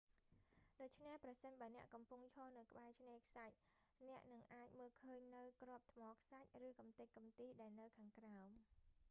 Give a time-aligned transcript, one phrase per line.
[0.81, 3.55] ដូច្នេះ ប្រសិនបើអ្នកកំពុងឈរនៅក្បែរឆ្នេរខ្សាច់
[4.07, 8.49] អ្នកនឹងអាចមើលឃើញនូវគ្រាប់ថ្មខ្សាច់ ឬកំទេចកំទីដែលនៅខាងក្រោម